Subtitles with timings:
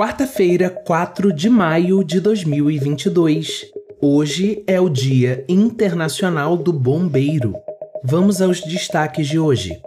[0.00, 3.66] Quarta-feira, 4 de maio de 2022.
[4.00, 7.54] Hoje é o Dia Internacional do Bombeiro.
[8.02, 9.78] Vamos aos destaques de hoje.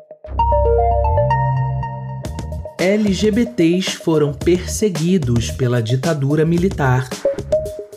[2.80, 7.09] LGBTs foram perseguidos pela ditadura militar.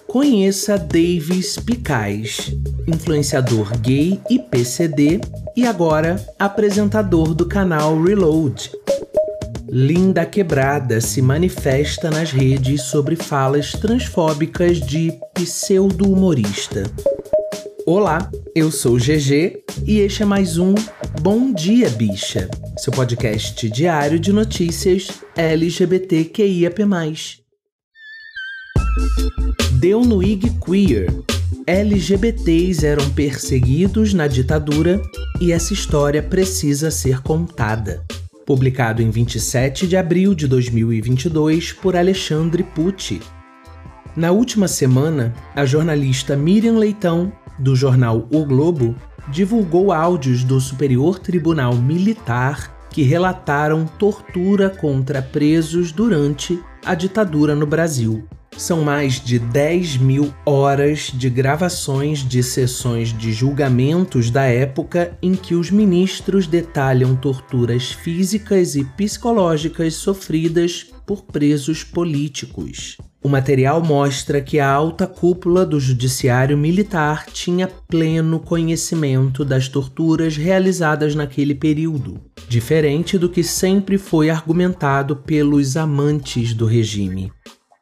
[0.07, 2.51] Conheça Davis Picais,
[2.87, 5.21] influenciador gay e PCD
[5.55, 8.71] e agora apresentador do canal Reload.
[9.79, 16.85] Linda Quebrada se manifesta nas redes sobre falas transfóbicas de pseudo-humorista.
[17.85, 20.75] Olá, eu sou GG e este é mais um
[21.21, 26.81] Bom Dia Bicha, seu podcast diário de notícias LGBTQIAP+.
[29.73, 31.13] Deu no IG Queer.
[31.67, 35.03] LGBTs eram perseguidos na ditadura
[35.39, 38.03] e essa história precisa ser contada.
[38.47, 43.21] Publicado em 27 de abril de 2022 por Alexandre Pucci.
[44.17, 48.95] Na última semana, a jornalista Miriam Leitão, do jornal O Globo,
[49.33, 56.57] divulgou áudios do Superior Tribunal Militar que relataram tortura contra presos durante
[56.87, 58.25] a ditadura no Brasil.
[58.57, 65.35] São mais de 10 mil horas de gravações de sessões de julgamentos da época em
[65.35, 72.99] que os ministros detalham torturas físicas e psicológicas sofridas por presos políticos.
[73.23, 80.37] O material mostra que a alta cúpula do Judiciário Militar tinha pleno conhecimento das torturas
[80.37, 87.33] realizadas naquele período, diferente do que sempre foi argumentado pelos amantes do regime.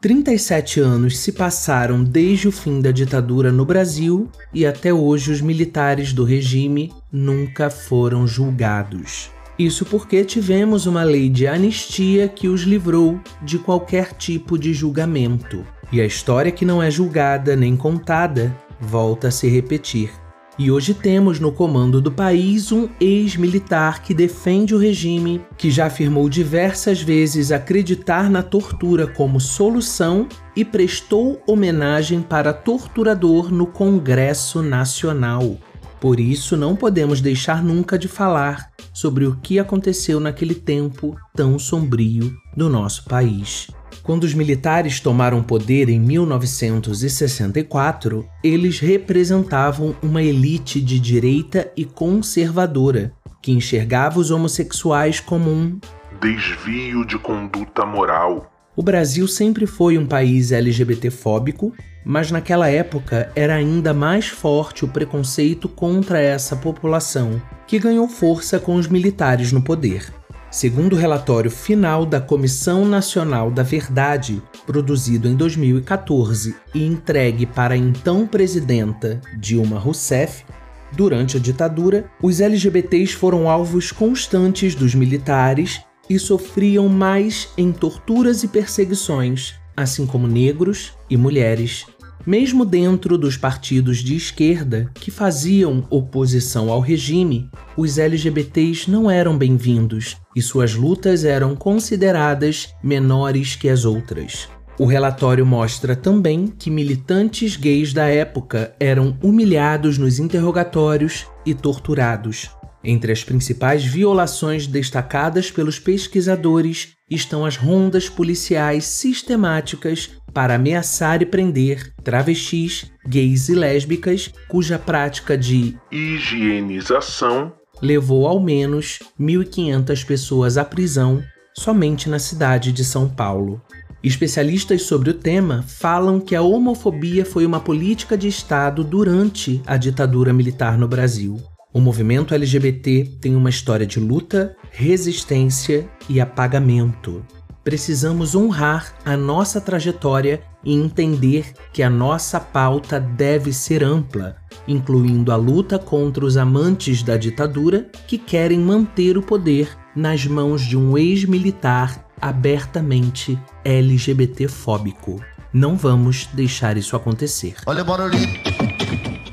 [0.01, 5.41] 37 anos se passaram desde o fim da ditadura no Brasil e até hoje os
[5.41, 9.31] militares do regime nunca foram julgados.
[9.59, 15.65] Isso porque tivemos uma lei de anistia que os livrou de qualquer tipo de julgamento.
[15.93, 20.11] E a história que não é julgada nem contada volta a se repetir.
[20.57, 25.87] E hoje temos no comando do país um ex-militar que defende o regime, que já
[25.87, 34.63] afirmou diversas vezes acreditar na tortura como solução e prestou homenagem para torturador no Congresso
[34.63, 35.59] Nacional.
[36.05, 41.59] Por isso, não podemos deixar nunca de falar sobre o que aconteceu naquele tempo tão
[41.59, 43.71] sombrio do nosso país.
[44.03, 53.15] Quando os militares tomaram poder em 1964, eles representavam uma elite de direita e conservadora
[53.41, 55.81] que enxergava os homossexuais como um
[56.21, 58.53] desvio de conduta moral.
[58.77, 61.73] O Brasil sempre foi um país LGBTfóbico,
[62.05, 68.59] mas naquela época era ainda mais forte o preconceito contra essa população, que ganhou força
[68.59, 70.13] com os militares no poder.
[70.51, 77.75] Segundo o relatório final da Comissão Nacional da Verdade, produzido em 2014 e entregue para
[77.75, 80.45] a então presidenta Dilma Rousseff,
[80.93, 88.45] durante a ditadura, os LGBTs foram alvos constantes dos militares e sofriam mais em torturas
[88.45, 91.87] e perseguições, assim como negros e mulheres.
[92.27, 99.37] Mesmo dentro dos partidos de esquerda que faziam oposição ao regime, os LGBTs não eram
[99.37, 104.49] bem-vindos e suas lutas eram consideradas menores que as outras.
[104.79, 112.49] O relatório mostra também que militantes gays da época eram humilhados nos interrogatórios e torturados.
[112.83, 121.27] Entre as principais violações destacadas pelos pesquisadores estão as rondas policiais sistemáticas para ameaçar e
[121.27, 127.53] prender travestis, gays e lésbicas, cuja prática de higienização
[127.83, 131.23] levou ao menos 1.500 pessoas à prisão
[131.57, 133.63] somente na cidade de São Paulo.
[134.03, 139.77] Especialistas sobre o tema falam que a homofobia foi uma política de Estado durante a
[139.77, 141.41] ditadura militar no Brasil.
[141.73, 147.25] O movimento LGBT tem uma história de luta, resistência e apagamento
[147.65, 154.37] precisamos honrar a nossa trajetória e entender que a nossa pauta deve ser ampla,
[154.69, 160.63] incluindo a luta contra os amantes da ditadura que querem manter o poder nas mãos
[160.63, 165.21] de um ex-militar abertamente LGBTfóbico.
[165.53, 167.57] Não vamos deixar isso acontecer.
[167.67, 168.54] Olha o barulhinho.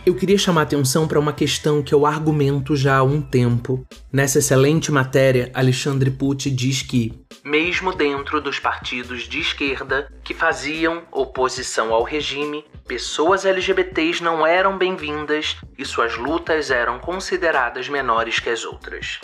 [0.03, 3.86] Eu queria chamar atenção para uma questão que eu argumento já há um tempo.
[4.12, 7.13] Nessa excelente matéria, Alexandre Pucci diz que,
[7.45, 14.75] mesmo dentro dos partidos de esquerda que faziam oposição ao regime, pessoas LGBTs não eram
[14.75, 19.19] bem-vindas e suas lutas eram consideradas menores que as outras.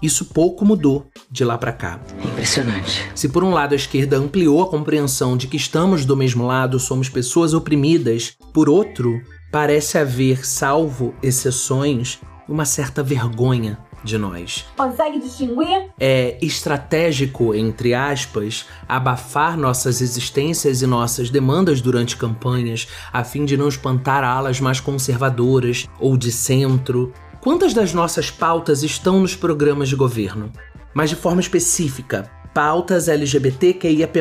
[0.00, 2.00] Isso pouco mudou de lá para cá.
[2.22, 3.10] Impressionante.
[3.14, 6.78] Se por um lado a esquerda ampliou a compreensão de que estamos do mesmo lado,
[6.78, 9.20] somos pessoas oprimidas, por outro,
[9.54, 12.18] parece haver, salvo exceções,
[12.48, 14.66] uma certa vergonha de nós.
[14.76, 15.90] Consegue distinguir?
[16.00, 23.56] É estratégico, entre aspas, abafar nossas existências e nossas demandas durante campanhas, a fim de
[23.56, 27.12] não espantar alas mais conservadoras ou de centro.
[27.40, 30.50] Quantas das nossas pautas estão nos programas de governo?
[30.92, 34.20] Mas de forma específica, pautas LGBTQIAP+,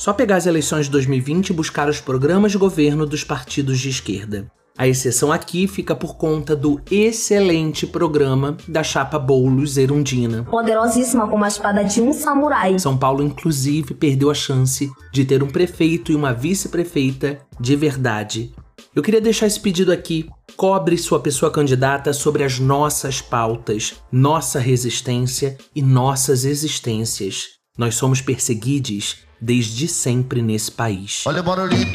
[0.00, 3.90] só pegar as eleições de 2020 e buscar os programas de governo dos partidos de
[3.90, 4.50] esquerda.
[4.78, 10.42] A exceção aqui fica por conta do excelente programa da chapa Boulos Erundina.
[10.44, 12.78] Poderosíssima como a espada de um samurai.
[12.78, 18.54] São Paulo, inclusive, perdeu a chance de ter um prefeito e uma vice-prefeita de verdade.
[18.96, 20.30] Eu queria deixar esse pedido aqui.
[20.56, 27.59] Cobre sua pessoa candidata sobre as nossas pautas, nossa resistência e nossas existências.
[27.78, 31.22] Nós somos perseguidos desde sempre nesse país.
[31.26, 31.86] Olha o barulhinho.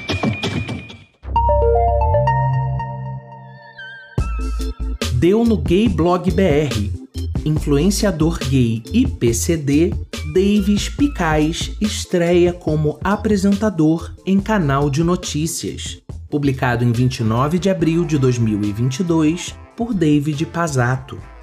[5.15, 7.05] Deu no Gay Blog BR.
[7.45, 9.93] Influenciador gay e PCD,
[10.33, 16.01] Davis Picais estreia como apresentador em canal de notícias.
[16.29, 21.34] Publicado em 29 de abril de 2022 por David Pazato.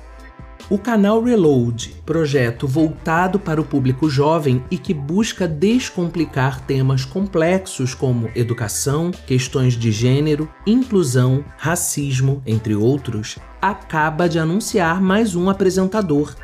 [0.72, 7.94] O canal Reload, projeto voltado para o público jovem e que busca descomplicar temas complexos
[7.94, 16.34] como educação, questões de gênero, inclusão, racismo, entre outros, acaba de anunciar mais um apresentador.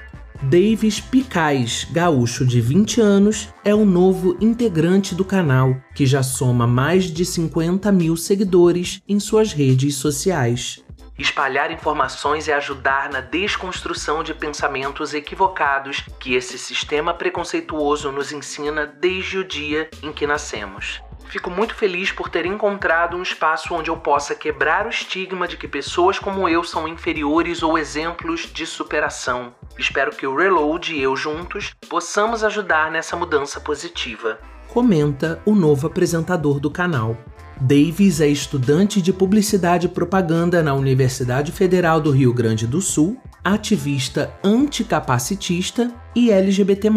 [0.42, 6.66] Davis Picais, gaúcho de 20 anos, é o novo integrante do canal, que já soma
[6.66, 10.84] mais de 50 mil seguidores em suas redes sociais.
[11.18, 18.86] Espalhar informações e ajudar na desconstrução de pensamentos equivocados que esse sistema preconceituoso nos ensina
[18.86, 21.02] desde o dia em que nascemos.
[21.28, 25.56] Fico muito feliz por ter encontrado um espaço onde eu possa quebrar o estigma de
[25.56, 29.52] que pessoas como eu são inferiores ou exemplos de superação.
[29.76, 34.38] Espero que o Reload e eu juntos possamos ajudar nessa mudança positiva.
[34.68, 37.16] Comenta o novo apresentador do canal.
[37.60, 43.16] Davis é estudante de publicidade e propaganda na Universidade Federal do Rio Grande do Sul,
[43.42, 46.88] ativista anticapacitista e LGBT.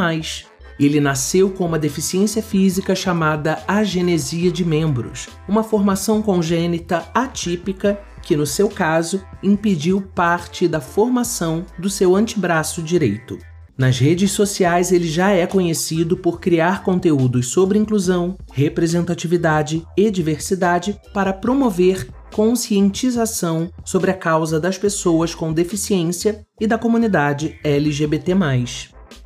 [0.79, 8.35] Ele nasceu com uma deficiência física chamada agenesia de membros, uma formação congênita atípica que,
[8.35, 13.39] no seu caso, impediu parte da formação do seu antebraço direito.
[13.81, 21.01] Nas redes sociais, ele já é conhecido por criar conteúdos sobre inclusão, representatividade e diversidade
[21.11, 28.35] para promover conscientização sobre a causa das pessoas com deficiência e da comunidade LGBT.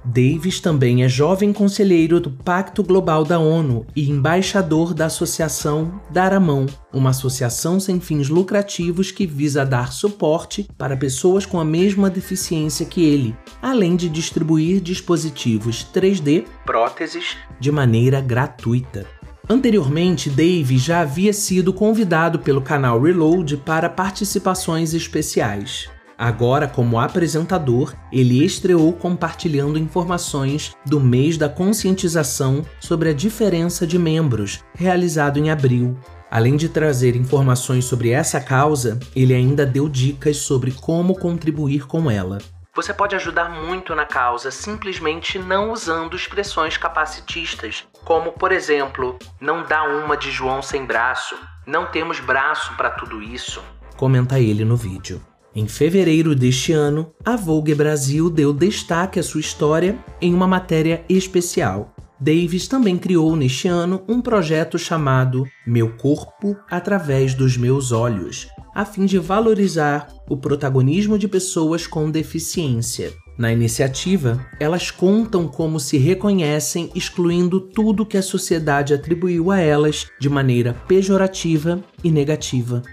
[0.05, 6.31] Davis também é jovem conselheiro do Pacto Global da ONU e embaixador da Associação Dar
[6.31, 11.65] a Mão, uma associação sem fins lucrativos que visa dar suporte para pessoas com a
[11.65, 19.07] mesma deficiência que ele, além de distribuir dispositivos 3D, próteses, de maneira gratuita.
[19.49, 25.89] Anteriormente, Davis já havia sido convidado pelo canal Reload para participações especiais.
[26.17, 33.99] Agora, como apresentador, ele estreou compartilhando informações do mês da conscientização sobre a diferença de
[33.99, 35.97] membros, realizado em abril.
[36.31, 42.09] Além de trazer informações sobre essa causa, ele ainda deu dicas sobre como contribuir com
[42.09, 42.37] ela.
[42.73, 49.63] Você pode ajudar muito na causa simplesmente não usando expressões capacitistas, como, por exemplo, não
[49.63, 53.63] dá uma de João sem braço, não temos braço para tudo isso.
[53.95, 55.21] Comenta ele no vídeo.
[55.55, 61.05] Em fevereiro deste ano, a Vogue Brasil deu destaque à sua história em uma matéria
[61.07, 61.95] especial.
[62.19, 68.83] Davis também criou neste ano um projeto chamado Meu Corpo através dos Meus Olhos, a
[68.83, 73.13] fim de valorizar o protagonismo de pessoas com deficiência.
[73.37, 80.07] Na iniciativa, elas contam como se reconhecem excluindo tudo que a sociedade atribuiu a elas
[80.19, 82.83] de maneira pejorativa e negativa.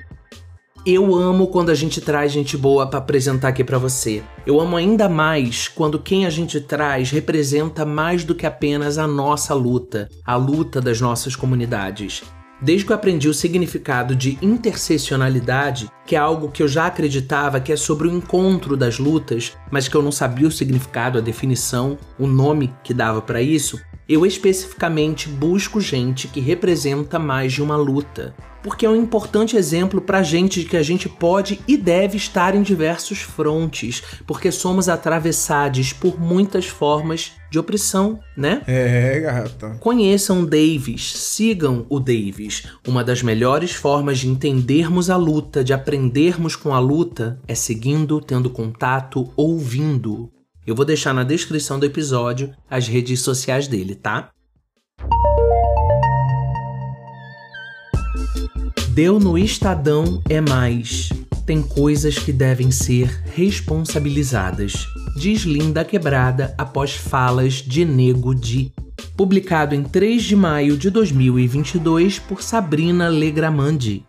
[0.85, 4.21] Eu amo quando a gente traz gente boa para apresentar aqui para você.
[4.45, 9.07] Eu amo ainda mais quando quem a gente traz representa mais do que apenas a
[9.07, 12.25] nossa luta, a luta das nossas comunidades.
[12.61, 17.61] Desde que eu aprendi o significado de interseccionalidade, que é algo que eu já acreditava
[17.61, 21.21] que é sobre o encontro das lutas, mas que eu não sabia o significado, a
[21.21, 23.81] definição, o nome que dava para isso,
[24.12, 30.00] eu especificamente busco gente que representa mais de uma luta porque é um importante exemplo
[30.00, 34.88] pra gente de que a gente pode e deve estar em diversos frontes, porque somos
[34.88, 38.62] atravessados por muitas formas de opressão, né?
[38.66, 39.76] É, gata.
[39.81, 42.64] Conheçam Davis, sigam o Davis.
[42.87, 48.21] Uma das melhores formas de entendermos a luta, de aprendermos com a luta, é seguindo,
[48.21, 50.31] tendo contato, ouvindo.
[50.64, 54.31] Eu vou deixar na descrição do episódio as redes sociais dele, tá?
[58.90, 61.09] Deu no Estadão é mais.
[61.45, 64.87] Tem coisas que devem ser responsabilizadas.
[65.16, 68.73] Diz Linda Quebrada após falas de Nego Di.
[69.16, 74.04] Publicado em 3 de maio de 2022 por Sabrina Legramandi.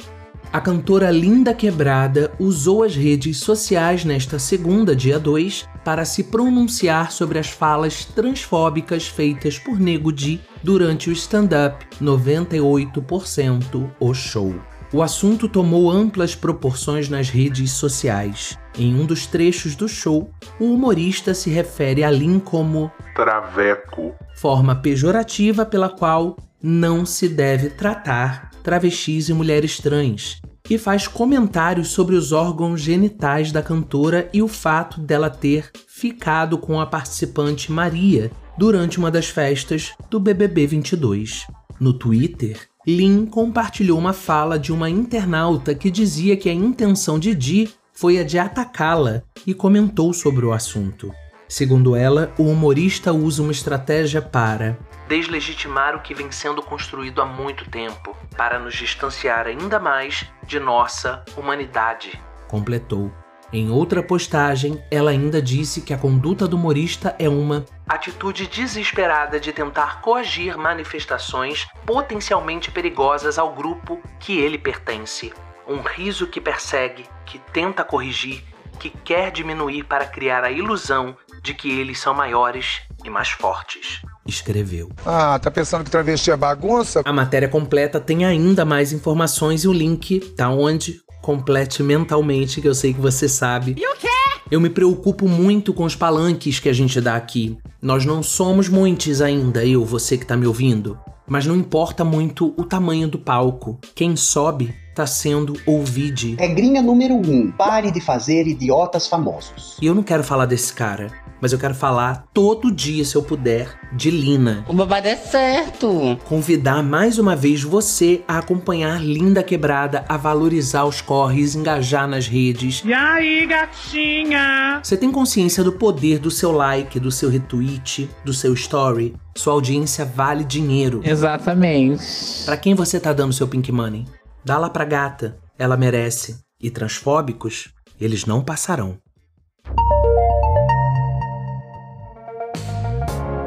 [0.53, 7.11] A cantora Linda Quebrada usou as redes sociais nesta segunda, dia 2, para se pronunciar
[7.11, 14.53] sobre as falas transfóbicas feitas por Nego Di durante o stand-up 98% o show.
[14.93, 18.55] O assunto tomou amplas proporções nas redes sociais.
[18.77, 20.29] Em um dos trechos do show,
[20.59, 27.71] o humorista se refere a Lin como traveco, forma pejorativa pela qual não se deve
[27.71, 34.41] tratar travestis e mulheres trans, e faz comentários sobre os órgãos genitais da cantora e
[34.41, 40.67] o fato dela ter ficado com a participante Maria durante uma das festas do BBB
[40.67, 41.45] 22.
[41.79, 47.35] No Twitter, Lin compartilhou uma fala de uma internauta que dizia que a intenção de
[47.35, 51.11] Di foi a de atacá-la e comentou sobre o assunto.
[51.53, 54.75] Segundo ela, o humorista usa uma estratégia para
[55.07, 60.59] deslegitimar o que vem sendo construído há muito tempo, para nos distanciar ainda mais de
[60.59, 62.19] nossa humanidade.
[62.47, 63.13] Completou.
[63.51, 69.39] Em outra postagem, ela ainda disse que a conduta do humorista é uma atitude desesperada
[69.39, 75.31] de tentar coagir manifestações potencialmente perigosas ao grupo que ele pertence.
[75.67, 78.43] Um riso que persegue, que tenta corrigir,
[78.79, 84.01] que quer diminuir para criar a ilusão de que eles são maiores e mais fortes.
[84.25, 84.89] Escreveu.
[85.05, 87.01] Ah, tá pensando que travesti é bagunça?
[87.03, 91.03] A matéria completa tem ainda mais informações e o link tá onde?
[91.23, 93.75] complete mentalmente, que eu sei que você sabe.
[93.79, 94.09] E o quê?
[94.51, 97.57] Eu me preocupo muito com os palanques que a gente dá aqui.
[97.81, 100.99] Nós não somos muitos ainda, eu, você que tá me ouvindo.
[101.27, 103.79] Mas não importa muito o tamanho do palco.
[103.95, 106.35] Quem sobe tá sendo ouvido.
[106.37, 109.77] Regrinha número 1: um, pare de fazer idiotas famosos.
[109.81, 113.21] E eu não quero falar desse cara mas eu quero falar todo dia, se eu
[113.21, 114.63] puder, de Lina.
[114.65, 116.17] O babado é certo.
[116.23, 122.27] Convidar mais uma vez você a acompanhar Linda Quebrada, a valorizar os corres, engajar nas
[122.27, 122.81] redes.
[122.85, 124.79] E aí, gatinha?
[124.81, 129.13] Você tem consciência do poder do seu like, do seu retweet, do seu story?
[129.35, 131.01] Sua audiência vale dinheiro.
[131.03, 132.45] Exatamente.
[132.45, 134.05] Para quem você tá dando seu pink money?
[134.45, 136.37] Dá lá pra gata, ela merece.
[136.57, 139.02] E transfóbicos, eles não passarão.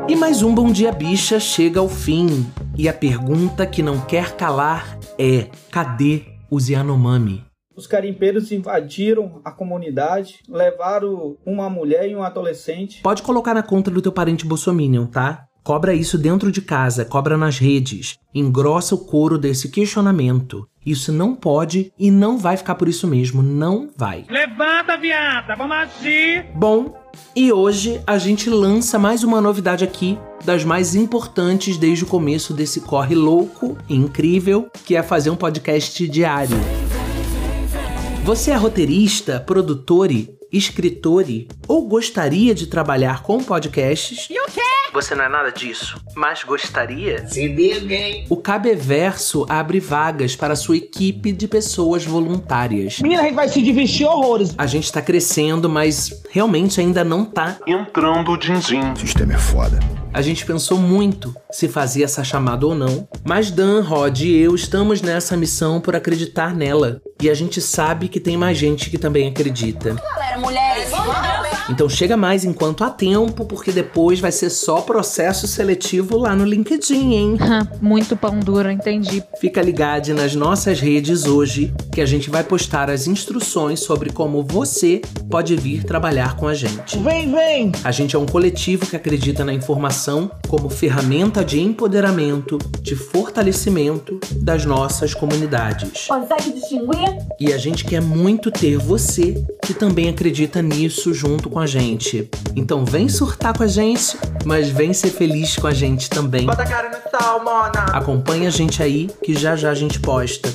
[0.08, 2.46] E mais um Bom Dia Bicha chega ao fim.
[2.78, 7.44] E a pergunta que não quer calar é: cadê os Yanomami?
[7.74, 13.02] Os carimpeiros invadiram a comunidade, levaram uma mulher e um adolescente.
[13.02, 15.44] Pode colocar na conta do teu parente bolsominion, tá?
[15.64, 18.16] Cobra isso dentro de casa, cobra nas redes.
[18.32, 20.68] Engrossa o couro desse questionamento.
[20.86, 23.42] Isso não pode e não vai ficar por isso mesmo.
[23.42, 24.24] Não vai.
[24.30, 25.56] Levanta, viada!
[25.56, 26.46] Vamos agir!
[26.54, 26.94] Bom,
[27.36, 32.54] e hoje a gente lança mais uma novidade aqui, das mais importantes desde o começo
[32.54, 36.56] desse corre louco e incrível, que é fazer um podcast diário.
[38.24, 40.08] Você é roteirista, produtor,
[40.50, 41.26] escritor
[41.68, 44.28] ou gostaria de trabalhar com podcasts?
[44.96, 47.28] Você não é nada disso, mas gostaria?
[47.28, 53.00] Se liga, O Cabeverso abre vagas para sua equipe de pessoas voluntárias.
[53.00, 54.54] Menina, a gente vai se divertir horrores.
[54.56, 57.58] A gente tá crescendo, mas realmente ainda não tá.
[57.66, 58.92] Entrando o din-din.
[58.92, 59.78] O sistema é foda.
[60.14, 64.54] A gente pensou muito se fazia essa chamada ou não, mas Dan, Rod e eu
[64.54, 67.02] estamos nessa missão por acreditar nela.
[67.20, 69.92] E a gente sabe que tem mais gente que também acredita.
[69.92, 70.90] Galera, mulheres,
[71.68, 76.44] Então chega mais enquanto há tempo, porque depois vai ser só processo seletivo lá no
[76.44, 77.38] LinkedIn, hein?
[77.82, 79.22] Muito pão duro, entendi.
[79.40, 84.44] Fica ligado nas nossas redes hoje, que a gente vai postar as instruções sobre como
[84.44, 86.98] você pode vir trabalhar com a gente.
[86.98, 87.72] Vem, vem!
[87.82, 94.20] A gente é um coletivo que acredita na informação como ferramenta de empoderamento, de fortalecimento
[94.32, 96.06] das nossas comunidades.
[96.06, 97.18] Consegue distinguir?
[97.40, 102.30] E a gente quer muito ter você que também acredita nisso junto com a gente.
[102.54, 106.46] Então vem surtar com a gente, mas vem ser feliz com a gente também.
[106.46, 107.86] Bota a cara no sal, mona!
[107.92, 110.54] Acompanha a gente aí que já já a gente posta.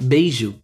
[0.00, 0.63] Beijo!